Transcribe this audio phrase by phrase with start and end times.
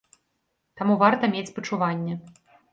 [0.81, 2.13] Таму варта мець спачуванне.